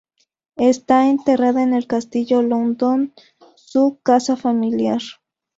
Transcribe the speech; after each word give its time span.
Está 0.55 1.09
enterrada 1.11 1.61
en 1.61 1.75
el 1.75 1.85
Castillo 1.85 2.41
Loudoun, 2.41 3.13
su 3.55 3.99
casa 4.01 4.35
familiar. 4.35 4.99